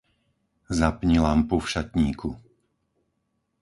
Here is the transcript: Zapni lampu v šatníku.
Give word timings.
Zapni 0.77 1.19
lampu 1.19 1.59
v 1.59 1.69
šatníku. 1.71 2.29